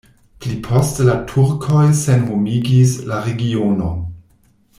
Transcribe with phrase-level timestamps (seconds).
[0.43, 4.03] Pli poste la turkoj senhomigis la regionon.